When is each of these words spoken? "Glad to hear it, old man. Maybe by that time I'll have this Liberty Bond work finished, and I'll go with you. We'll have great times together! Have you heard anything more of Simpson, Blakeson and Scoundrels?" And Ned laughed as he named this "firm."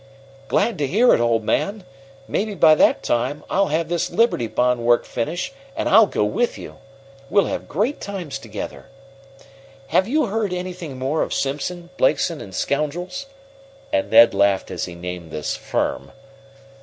"Glad 0.47 0.79
to 0.79 0.87
hear 0.87 1.13
it, 1.13 1.19
old 1.19 1.43
man. 1.43 1.83
Maybe 2.27 2.55
by 2.55 2.73
that 2.73 3.03
time 3.03 3.43
I'll 3.51 3.67
have 3.67 3.87
this 3.87 4.09
Liberty 4.09 4.47
Bond 4.47 4.79
work 4.83 5.05
finished, 5.05 5.53
and 5.75 5.87
I'll 5.87 6.07
go 6.07 6.23
with 6.23 6.57
you. 6.57 6.77
We'll 7.29 7.45
have 7.45 7.67
great 7.67 8.01
times 8.01 8.39
together! 8.39 8.87
Have 9.89 10.07
you 10.07 10.25
heard 10.25 10.53
anything 10.53 10.97
more 10.97 11.21
of 11.21 11.35
Simpson, 11.35 11.91
Blakeson 11.97 12.41
and 12.41 12.55
Scoundrels?" 12.55 13.27
And 13.93 14.09
Ned 14.09 14.33
laughed 14.33 14.71
as 14.71 14.85
he 14.85 14.95
named 14.95 15.29
this 15.29 15.55
"firm." 15.55 16.11